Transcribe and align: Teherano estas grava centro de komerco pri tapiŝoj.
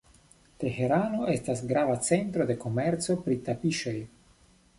Teherano 0.61 1.27
estas 1.33 1.61
grava 1.73 1.99
centro 2.07 2.49
de 2.53 2.57
komerco 2.65 3.19
pri 3.29 3.39
tapiŝoj. 3.51 3.97